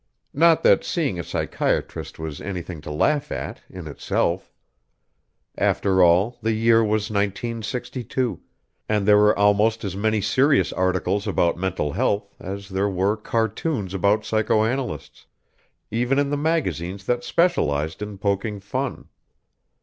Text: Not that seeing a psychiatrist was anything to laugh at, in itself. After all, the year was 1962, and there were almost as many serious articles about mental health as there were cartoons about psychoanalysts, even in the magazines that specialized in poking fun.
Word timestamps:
Not 0.33 0.63
that 0.63 0.83
seeing 0.83 1.19
a 1.19 1.23
psychiatrist 1.23 2.17
was 2.17 2.41
anything 2.41 2.81
to 2.81 2.89
laugh 2.89 3.31
at, 3.31 3.61
in 3.69 3.85
itself. 3.85 4.51
After 5.59 6.01
all, 6.01 6.39
the 6.41 6.53
year 6.53 6.81
was 6.83 7.11
1962, 7.11 8.39
and 8.89 9.07
there 9.07 9.17
were 9.19 9.37
almost 9.37 9.83
as 9.83 9.95
many 9.95 10.19
serious 10.19 10.73
articles 10.73 11.27
about 11.27 11.55
mental 11.55 11.93
health 11.93 12.33
as 12.39 12.69
there 12.69 12.89
were 12.89 13.15
cartoons 13.15 13.93
about 13.93 14.25
psychoanalysts, 14.25 15.27
even 15.91 16.17
in 16.17 16.31
the 16.31 16.35
magazines 16.35 17.05
that 17.05 17.23
specialized 17.23 18.01
in 18.01 18.17
poking 18.17 18.59
fun. 18.59 19.07